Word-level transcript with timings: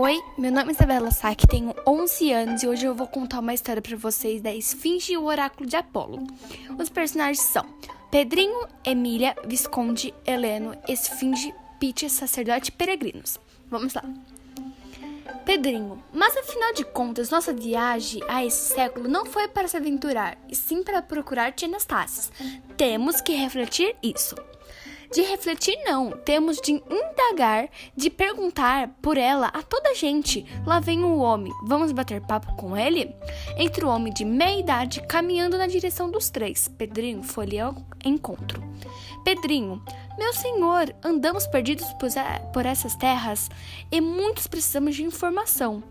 Oi, 0.00 0.22
meu 0.38 0.52
nome 0.52 0.68
é 0.68 0.74
Isabela 0.76 1.10
Sack, 1.10 1.44
tenho 1.48 1.74
11 1.84 2.32
anos 2.32 2.62
e 2.62 2.68
hoje 2.68 2.86
eu 2.86 2.94
vou 2.94 3.08
contar 3.08 3.40
uma 3.40 3.52
história 3.52 3.82
para 3.82 3.96
vocês 3.96 4.40
da 4.40 4.54
Esfinge 4.54 5.14
e 5.14 5.16
o 5.16 5.24
Oráculo 5.24 5.68
de 5.68 5.74
Apolo. 5.74 6.24
Os 6.78 6.88
personagens 6.88 7.40
são 7.40 7.66
Pedrinho, 8.08 8.60
Emília, 8.84 9.34
Visconde, 9.44 10.14
Heleno, 10.24 10.78
Esfinge, 10.88 11.52
Pete, 11.80 12.08
Sacerdote 12.08 12.68
e 12.68 12.72
Peregrinos. 12.72 13.40
Vamos 13.68 13.92
lá. 13.92 14.04
Pedrinho, 15.44 16.00
mas 16.12 16.36
afinal 16.36 16.72
de 16.74 16.84
contas, 16.84 17.30
nossa 17.30 17.52
viagem 17.52 18.22
a 18.28 18.44
esse 18.44 18.74
século 18.74 19.08
não 19.08 19.26
foi 19.26 19.48
para 19.48 19.66
se 19.66 19.78
aventurar, 19.78 20.38
e 20.48 20.54
sim 20.54 20.84
para 20.84 21.02
procurar 21.02 21.50
Tia. 21.50 21.68
Temos 22.76 23.20
que 23.20 23.32
refletir 23.34 23.96
isso. 24.00 24.36
De 25.12 25.22
refletir, 25.22 25.76
não. 25.84 26.10
Temos 26.10 26.58
de 26.58 26.72
indagar, 26.72 27.68
de 27.96 28.10
perguntar 28.10 28.88
por 29.00 29.16
ela 29.16 29.46
a 29.46 29.62
toda 29.62 29.94
gente. 29.94 30.44
Lá 30.66 30.80
vem 30.80 31.02
o 31.02 31.18
homem. 31.18 31.52
Vamos 31.64 31.92
bater 31.92 32.20
papo 32.20 32.54
com 32.56 32.76
ele? 32.76 33.14
Entre 33.56 33.84
o 33.84 33.88
homem 33.88 34.12
de 34.12 34.24
meia 34.24 34.60
idade 34.60 35.00
caminhando 35.02 35.56
na 35.56 35.66
direção 35.66 36.10
dos 36.10 36.28
três. 36.28 36.68
Pedrinho 36.68 37.22
foi 37.22 37.58
ao 37.58 37.74
encontro. 38.04 38.62
Pedrinho, 39.24 39.82
meu 40.18 40.32
senhor, 40.32 40.94
andamos 41.02 41.46
perdidos 41.46 41.86
por 42.52 42.66
essas 42.66 42.94
terras 42.96 43.48
e 43.90 44.00
muitos 44.00 44.46
precisamos 44.46 44.94
de 44.94 45.04
informação. 45.04 45.82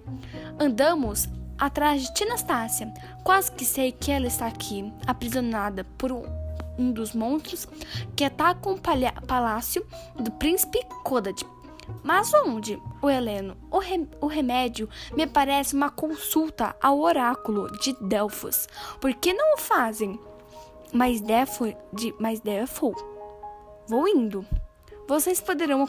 Andamos 0.60 1.28
atrás 1.58 2.04
de 2.04 2.14
Tia 2.14 2.28
Anastácia. 2.28 2.94
Quase 3.24 3.52
que 3.52 3.66
sei 3.66 3.92
que 3.92 4.12
ela 4.12 4.28
está 4.28 4.48
aqui, 4.48 4.92
aprisionada 5.06 5.84
por 5.98 6.12
um 6.12 6.47
um 6.78 6.92
dos 6.92 7.14
monstros 7.14 7.68
que 8.16 8.24
ataca 8.24 8.70
o 8.70 8.80
palácio 9.28 9.86
do 10.16 10.32
príncipe 10.32 10.80
Kodad. 11.04 11.46
Mas 12.04 12.34
onde, 12.34 12.82
o 13.02 13.10
Heleno? 13.10 13.56
O, 13.72 13.80
re 13.80 14.08
o 14.20 14.28
remédio 14.28 14.90
me 15.16 15.26
parece 15.26 15.74
uma 15.74 15.90
consulta 15.90 16.76
ao 16.82 17.00
oráculo 17.00 17.72
de 17.80 17.94
Delfos. 18.02 18.68
Por 19.00 19.14
que 19.14 19.34
não 19.34 19.54
o 19.54 19.58
fazem? 19.58 20.20
Mas 20.92 21.22
Defo, 21.22 21.74
de, 21.94 22.14
mas 22.20 22.40
Defo, 22.40 22.94
vou 23.88 24.08
indo. 24.08 24.46
Vocês 25.08 25.40
poderão 25.40 25.88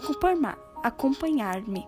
acompanhar-me. 0.83 1.87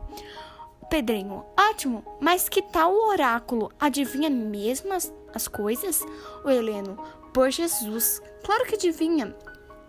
Pedrinho, 0.89 1.45
ótimo, 1.57 2.05
mas 2.21 2.49
que 2.49 2.63
tal 2.63 2.93
o 2.93 3.11
oráculo? 3.11 3.71
Adivinha 3.79 4.29
mesmo 4.29 4.93
as, 4.93 5.13
as 5.33 5.47
coisas? 5.47 6.05
O 6.45 6.51
Heleno, 6.51 6.99
por 7.33 7.51
Jesus, 7.51 8.21
claro 8.45 8.67
que 8.67 8.75
adivinha. 8.75 9.35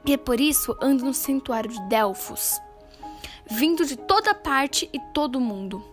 E 0.06 0.14
é 0.14 0.18
por 0.18 0.40
isso 0.40 0.76
ando 0.82 1.06
no 1.06 1.14
santuário 1.14 1.70
de 1.70 1.80
Delfos, 1.88 2.60
vindo 3.50 3.86
de 3.86 3.96
toda 3.96 4.34
parte 4.34 4.90
e 4.92 5.00
todo 5.14 5.40
mundo. 5.40 5.84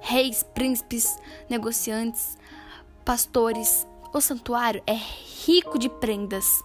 Reis, 0.00 0.42
príncipes, 0.42 1.18
negociantes, 1.48 2.36
pastores. 3.04 3.86
O 4.12 4.20
santuário 4.20 4.82
é 4.86 4.94
rico 4.94 5.78
de 5.78 5.88
prendas. 5.88 6.62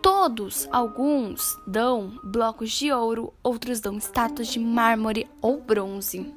Todos, 0.00 0.68
alguns 0.70 1.56
dão 1.66 2.18
blocos 2.22 2.70
de 2.72 2.92
ouro, 2.92 3.32
outros 3.42 3.80
dão 3.80 3.96
estátuas 3.96 4.48
de 4.48 4.58
mármore 4.58 5.28
ou 5.40 5.60
bronze. 5.60 6.32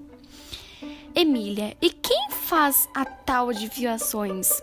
Emília, 1.14 1.76
e 1.82 1.90
quem 1.90 2.30
faz 2.30 2.88
a 2.94 3.04
tal 3.04 3.50
adivinhações? 3.50 4.62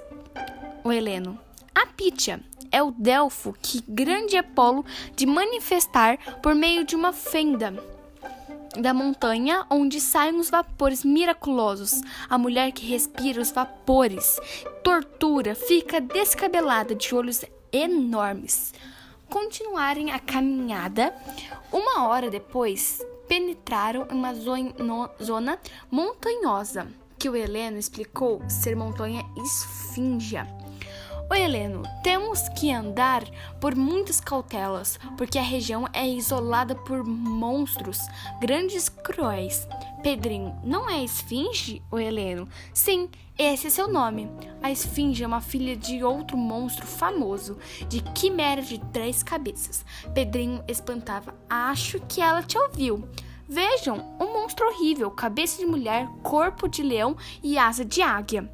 O 0.83 0.92
Heleno. 0.92 1.39
A 1.75 1.85
Pítia, 1.87 2.41
é 2.75 2.83
o 2.83 2.91
Delfo 2.91 3.55
que 3.62 3.84
grande 3.86 4.36
Apolo 4.36 4.84
de 5.14 5.27
manifestar 5.27 6.19
por 6.42 6.56
meio 6.56 6.84
de 6.84 6.97
uma 6.97 7.12
fenda 7.12 7.72
da 8.77 8.92
montanha 8.92 9.64
onde 9.70 10.00
saem 10.00 10.41
os 10.41 10.50
vapores 10.50 11.05
miraculosos. 11.05 12.02
A 12.28 12.36
mulher 12.36 12.72
que 12.72 12.84
respira 12.84 13.41
os 13.41 13.52
vapores, 13.52 14.41
tortura, 14.83 15.55
fica 15.55 16.01
descabelada 16.01 16.96
de 16.96 17.14
olhos 17.14 17.45
enormes. 17.73 18.74
Continuarem 19.30 20.11
a 20.11 20.18
caminhada, 20.18 21.14
uma 21.73 22.08
hora 22.08 22.29
depois, 22.29 23.01
penetraram 23.29 24.08
em 24.11 24.74
uma 24.80 25.14
zona 25.23 25.61
montanhosa, 25.89 26.89
que 27.17 27.29
o 27.29 27.36
Heleno 27.36 27.79
explicou 27.79 28.42
ser 28.48 28.74
montanha 28.74 29.24
esfingia. 29.36 30.64
Oi, 31.30 31.40
Heleno, 31.40 31.83
temos 32.02 32.51
que 32.51 32.70
andar 32.70 33.24
por 33.58 33.74
muitas 33.74 34.20
cautelas, 34.20 34.98
porque 35.17 35.39
a 35.39 35.42
região 35.42 35.89
é 35.92 36.07
isolada 36.07 36.74
por 36.74 37.02
monstros 37.02 37.98
grandes 38.42 38.90
cruéis. 38.90 39.67
Pedrinho, 40.02 40.55
não 40.63 40.89
é 40.89 41.02
esfinge, 41.02 41.83
o 41.90 41.98
Heleno? 41.98 42.46
Sim, 42.74 43.08
esse 43.39 43.68
é 43.68 43.70
seu 43.70 43.89
nome. 43.89 44.30
A 44.63 44.70
esfinge 44.70 45.24
é 45.24 45.27
uma 45.27 45.40
filha 45.40 45.74
de 45.74 46.05
outro 46.05 46.36
monstro 46.36 46.86
famoso, 46.86 47.57
de 47.89 48.02
quimera 48.02 48.61
de 48.61 48.79
três 48.92 49.23
cabeças. 49.23 49.83
Pedrinho 50.13 50.63
espantava. 50.68 51.34
Acho 51.48 52.01
que 52.01 52.20
ela 52.20 52.42
te 52.42 52.58
ouviu. 52.58 53.08
Vejam, 53.48 54.17
um 54.20 54.33
monstro 54.34 54.67
horrível, 54.67 55.11
cabeça 55.11 55.58
de 55.58 55.67
mulher, 55.67 56.07
corpo 56.23 56.68
de 56.68 56.83
leão 56.83 57.17
e 57.42 57.57
asa 57.57 57.84
de 57.84 58.02
águia. 58.02 58.48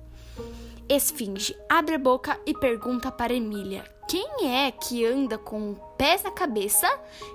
Esfinge 0.91 1.57
abre 1.69 1.95
a 1.95 1.99
boca 2.01 2.37
e 2.45 2.53
pergunta 2.53 3.13
para 3.13 3.33
Emília: 3.33 3.85
Quem 4.09 4.53
é 4.53 4.73
que 4.73 5.07
anda 5.07 5.39
com 5.39 5.75
pés 5.97 6.25
na 6.25 6.33
cabeça? 6.33 6.89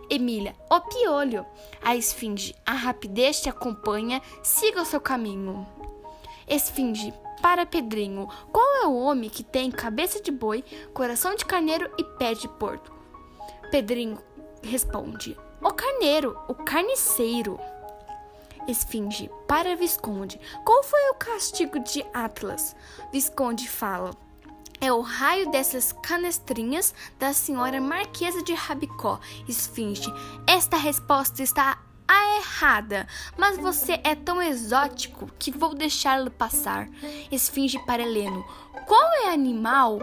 Emília: 0.10 0.54
O 0.70 0.82
piolho. 0.82 1.46
A 1.82 1.96
Esfinge: 1.96 2.54
A 2.66 2.74
rapidez 2.74 3.40
te 3.40 3.48
acompanha, 3.48 4.22
siga 4.44 4.82
o 4.82 4.86
seu 4.86 5.00
caminho. 5.00 5.66
Esfinge 6.46 7.14
para 7.42 7.66
Pedrinho: 7.66 8.28
Qual 8.52 8.84
é 8.84 8.88
o 8.88 8.98
homem 8.98 9.30
que 9.30 9.42
tem 9.42 9.72
cabeça 9.72 10.22
de 10.22 10.32
boi, 10.32 10.62
coração 10.94 11.34
de 11.34 11.46
carneiro 11.46 11.90
e 11.98 12.04
pé 12.04 12.34
de 12.34 12.50
porco? 12.50 12.94
Pedrinho 13.72 14.18
responde: 14.62 15.38
O 15.62 15.72
carneiro, 15.72 16.38
o 16.50 16.56
carniceiro. 16.56 17.58
Esfinge, 18.68 19.30
para 19.48 19.76
Visconde. 19.76 20.40
Qual 20.64 20.84
foi 20.84 21.10
o 21.10 21.16
castigo 21.16 21.80
de 21.80 22.06
Atlas? 22.14 22.76
Visconde 23.12 23.70
fala. 23.70 24.12
É 24.82 24.92
o 24.92 25.02
raio 25.02 25.50
dessas 25.52 25.94
canestrinhas 25.94 26.94
da 27.18 27.34
senhora 27.34 27.80
Marquesa 27.80 28.44
de 28.44 28.54
Rabicó. 28.54 29.20
Esfinge. 29.48 30.12
Esta 30.48 30.78
resposta 30.78 31.42
está 31.42 31.82
a 32.08 32.38
errada, 32.38 33.08
mas 33.38 33.58
você 33.58 34.00
é 34.04 34.16
tão 34.16 34.42
exótico 34.42 35.30
que 35.38 35.52
vou 35.52 35.74
deixá-lo 35.74 36.32
passar. 36.32 36.88
Esfinge 37.32 37.80
para 37.86 38.04
Heleno. 38.04 38.46
Qual 38.86 39.14
é 39.24 39.34
animal 39.34 40.00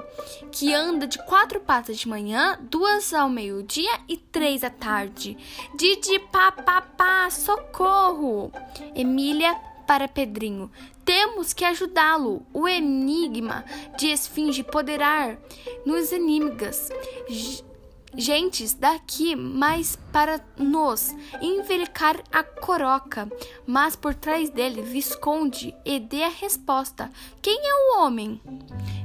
que 0.50 0.74
anda 0.74 1.06
de 1.06 1.18
quatro 1.24 1.60
patas 1.60 1.98
de 1.98 2.08
manhã, 2.08 2.58
duas 2.60 3.14
ao 3.14 3.28
meio-dia 3.28 4.00
e 4.08 4.16
três 4.16 4.64
à 4.64 4.70
tarde? 4.70 5.36
Didi 5.76 6.18
papapá, 6.18 7.30
socorro! 7.30 8.50
Emília 8.94 9.54
para 9.86 10.08
Pedrinho. 10.08 10.70
Temos 11.04 11.52
que 11.52 11.64
ajudá-lo. 11.64 12.44
O 12.52 12.66
enigma 12.66 13.64
de 13.98 14.08
Esfinge 14.08 14.62
poderá 14.62 15.36
nos 15.84 16.12
enigmas 16.12 16.90
gentes 18.16 18.74
daqui 18.74 19.34
mais 19.34 19.96
para 20.12 20.40
nos 20.56 21.14
envelicar 21.40 22.16
a 22.32 22.42
coroca, 22.42 23.30
mas 23.66 23.96
por 23.96 24.14
trás 24.14 24.50
dele 24.50 24.82
Visconde 24.82 25.74
e 25.84 25.98
dê 25.98 26.24
a 26.24 26.28
resposta: 26.28 27.10
Quem 27.40 27.58
é 27.58 27.74
o 27.74 28.00
homem? 28.02 28.40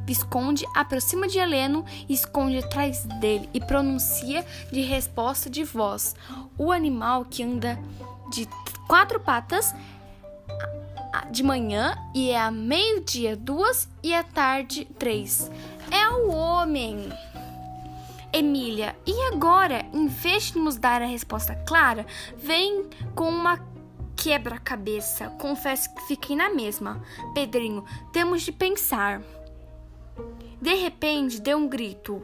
Visconde 0.06 0.66
aproxima 0.74 1.28
de 1.28 1.38
Heleno 1.38 1.86
e 2.08 2.14
esconde 2.14 2.58
atrás 2.58 3.04
dele 3.20 3.50
e 3.54 3.60
pronuncia 3.60 4.46
de 4.72 4.82
resposta 4.82 5.50
de 5.50 5.64
voz: 5.64 6.16
O 6.58 6.72
animal 6.72 7.26
que 7.26 7.44
anda 7.44 7.78
de 8.32 8.48
quatro 8.88 9.20
patas 9.20 9.74
de 11.32 11.44
manhã 11.44 11.98
e 12.14 12.30
é 12.30 12.40
a 12.40 12.52
meio-dia 12.52 13.36
duas 13.36 13.90
e 14.04 14.14
à 14.14 14.24
tarde 14.24 14.86
três. 14.98 15.50
É 15.92 16.10
o 16.10 16.32
homem. 16.32 17.10
Emília, 18.38 18.96
e 19.04 19.20
agora, 19.34 19.84
em 19.92 20.06
vez 20.06 20.52
de 20.52 20.60
nos 20.60 20.78
dar 20.78 21.02
a 21.02 21.08
resposta 21.08 21.56
clara, 21.68 22.06
vem 22.36 22.88
com 23.16 23.28
uma 23.28 23.58
quebra-cabeça. 24.16 25.30
Confesso 25.42 25.92
que 25.96 26.04
fiquei 26.04 26.36
na 26.36 26.48
mesma. 26.48 27.04
Pedrinho, 27.34 27.84
temos 28.14 28.44
de 28.44 28.52
pensar. 28.52 29.24
De 30.62 30.76
repente, 30.76 31.42
deu 31.42 31.58
um 31.58 31.68
grito. 31.68 32.22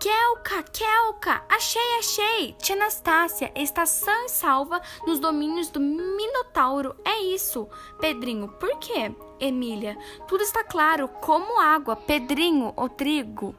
Kelka, 0.00 0.64
Kelka, 0.72 1.44
achei, 1.48 1.98
achei! 2.00 2.52
Tia 2.54 2.74
Anastácia 2.74 3.52
está 3.54 3.86
sã 3.86 4.24
e 4.24 4.28
salva 4.28 4.82
nos 5.06 5.20
domínios 5.20 5.68
do 5.70 5.78
Minotauro. 5.78 6.96
É 7.04 7.16
isso. 7.22 7.68
Pedrinho, 8.00 8.48
por 8.48 8.76
quê? 8.80 9.14
Emília, 9.38 9.96
tudo 10.26 10.42
está 10.42 10.64
claro 10.64 11.06
como 11.06 11.60
água. 11.60 11.94
Pedrinho, 11.94 12.72
o 12.76 12.88
trigo. 12.88 13.54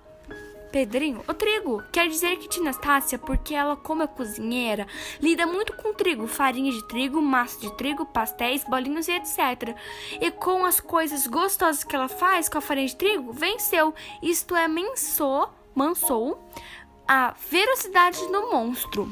Pedrinho, 0.71 1.23
o 1.27 1.33
trigo. 1.33 1.83
Quer 1.91 2.07
dizer 2.07 2.37
que 2.37 2.47
tia 2.47 2.61
Anastácia, 2.61 3.17
porque 3.17 3.55
ela, 3.55 3.75
como 3.75 4.03
é 4.03 4.07
cozinheira, 4.07 4.87
lida 5.21 5.45
muito 5.45 5.73
com 5.73 5.93
trigo, 5.93 6.27
farinha 6.27 6.71
de 6.71 6.87
trigo, 6.87 7.21
massa 7.21 7.59
de 7.59 7.75
trigo, 7.75 8.05
pastéis, 8.05 8.63
bolinhos 8.63 9.07
e 9.07 9.11
etc. 9.13 9.75
E 10.21 10.29
com 10.31 10.65
as 10.65 10.79
coisas 10.79 11.25
gostosas 11.25 11.83
que 11.83 11.95
ela 11.95 12.07
faz 12.07 12.47
com 12.47 12.57
a 12.57 12.61
farinha 12.61 12.87
de 12.87 12.95
trigo, 12.95 13.33
venceu. 13.33 13.93
Isto 14.21 14.55
é, 14.55 14.67
mensou, 14.67 15.49
mansou 15.73 16.49
a 17.07 17.33
velocidade 17.49 18.19
do 18.27 18.51
monstro. 18.51 19.11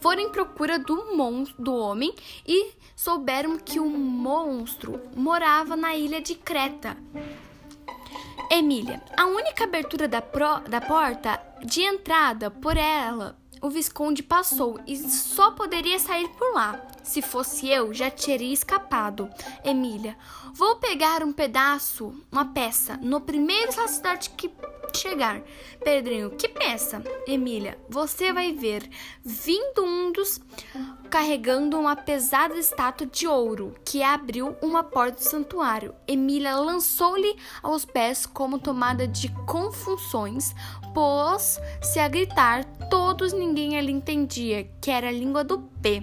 Foram 0.00 0.22
em 0.22 0.30
procura 0.30 0.78
do, 0.78 1.16
monstro, 1.16 1.62
do 1.62 1.74
homem 1.74 2.14
e 2.46 2.72
souberam 2.94 3.58
que 3.58 3.80
o 3.80 3.88
monstro 3.88 5.00
morava 5.14 5.76
na 5.76 5.94
ilha 5.94 6.20
de 6.20 6.34
Creta. 6.34 6.96
Emília, 8.50 9.02
a 9.16 9.26
única 9.26 9.64
abertura 9.64 10.06
da, 10.06 10.20
pro, 10.22 10.60
da 10.68 10.80
porta 10.80 11.40
de 11.64 11.82
entrada 11.82 12.50
por 12.50 12.76
ela, 12.76 13.36
o 13.60 13.70
Visconde 13.70 14.22
passou 14.22 14.78
e 14.86 14.96
só 14.96 15.52
poderia 15.52 15.98
sair 15.98 16.28
por 16.30 16.52
lá. 16.52 16.80
Se 17.02 17.22
fosse 17.22 17.68
eu, 17.68 17.94
já 17.94 18.10
teria 18.10 18.52
escapado. 18.52 19.30
Emília, 19.64 20.16
vou 20.52 20.76
pegar 20.76 21.22
um 21.22 21.32
pedaço, 21.32 22.14
uma 22.30 22.44
peça, 22.44 22.98
no 22.98 23.20
primeiro 23.20 23.72
sacerdote 23.72 24.30
que 24.30 24.50
chegar. 24.94 25.42
Pedrinho, 25.82 26.30
que 26.30 26.48
peça? 26.48 27.02
Emília, 27.26 27.78
você 27.88 28.32
vai 28.32 28.52
ver 28.52 28.88
vindo 29.24 29.82
um 29.82 30.12
dos 30.12 30.38
carregando 31.14 31.78
uma 31.78 31.94
pesada 31.94 32.58
estátua 32.58 33.06
de 33.06 33.24
ouro 33.24 33.72
que 33.84 34.02
abriu 34.02 34.56
uma 34.60 34.82
porta 34.82 35.18
do 35.18 35.22
santuário. 35.22 35.94
Emília 36.08 36.56
lançou-lhe 36.56 37.36
aos 37.62 37.84
pés 37.84 38.26
como 38.26 38.58
tomada 38.58 39.06
de 39.06 39.28
confusões, 39.46 40.52
pôs-se 40.92 42.00
a 42.00 42.08
gritar. 42.08 42.64
Todos 42.90 43.32
ninguém 43.32 43.78
ali 43.78 43.92
entendia 43.92 44.64
que 44.80 44.90
era 44.90 45.06
a 45.06 45.12
língua 45.12 45.44
do 45.44 45.60
P. 45.80 46.02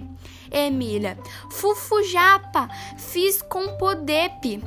Emília, 0.50 1.18
Fufujapa, 1.50 2.70
fiz 2.96 3.42
com 3.42 3.76
podepe, 3.76 4.64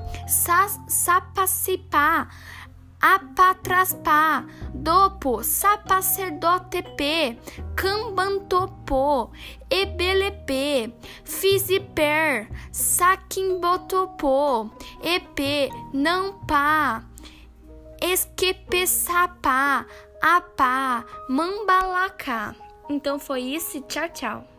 sapacipá, 0.87 2.29
apatraspá, 3.05 4.43
dopo, 4.73 5.43
sacerdotepe, 5.43 7.39
cambantopo, 7.75 9.31
ebelepe, 9.69 10.91
fiziper, 11.23 12.49
saquimbotopo, 12.71 14.71
ep, 15.03 15.69
não 15.93 16.33
pá, 16.47 17.03
esquepessapá, 18.01 19.85
apá, 20.19 21.05
mambalacá. 21.29 22.55
Então 22.89 23.19
foi 23.19 23.41
isso, 23.41 23.81
tchau, 23.81 24.09
tchau. 24.09 24.54